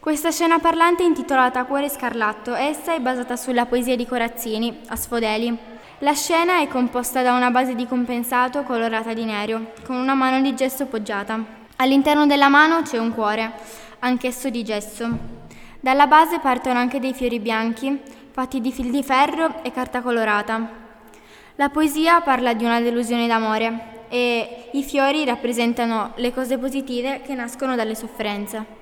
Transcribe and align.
Questa 0.00 0.30
scena 0.30 0.58
parlante 0.58 1.02
è 1.02 1.06
intitolata 1.06 1.64
Cuore 1.64 1.90
scarlatto. 1.90 2.54
Essa 2.54 2.94
è 2.94 3.00
basata 3.00 3.36
sulla 3.36 3.66
poesia 3.66 3.96
di 3.96 4.06
Corazzini, 4.06 4.80
Asfodeli. 4.86 5.54
La 5.98 6.14
scena 6.14 6.60
è 6.60 6.68
composta 6.68 7.20
da 7.20 7.34
una 7.34 7.50
base 7.50 7.74
di 7.74 7.86
compensato 7.86 8.62
colorata 8.62 9.12
di 9.12 9.26
nero, 9.26 9.72
con 9.84 9.96
una 9.96 10.14
mano 10.14 10.40
di 10.40 10.54
gesso 10.54 10.86
poggiata. 10.86 11.44
All'interno 11.76 12.24
della 12.24 12.48
mano 12.48 12.80
c'è 12.80 12.96
un 12.96 13.12
cuore, 13.12 13.52
anch'esso 13.98 14.48
di 14.48 14.64
gesso. 14.64 15.06
Dalla 15.78 16.06
base 16.06 16.38
partono 16.38 16.78
anche 16.78 16.98
dei 16.98 17.12
fiori 17.12 17.38
bianchi, 17.38 18.00
fatti 18.30 18.62
di 18.62 18.72
fil 18.72 18.90
di 18.90 19.02
ferro 19.02 19.62
e 19.62 19.70
carta 19.70 20.00
colorata. 20.00 20.66
La 21.56 21.68
poesia 21.68 22.22
parla 22.22 22.54
di 22.54 22.64
una 22.64 22.80
delusione 22.80 23.26
d'amore 23.26 24.06
e 24.08 24.70
i 24.72 24.82
fiori 24.82 25.26
rappresentano 25.26 26.12
le 26.14 26.32
cose 26.32 26.56
positive 26.56 27.20
che 27.20 27.34
nascono 27.34 27.76
dalle 27.76 27.94
sofferenze. 27.94 28.80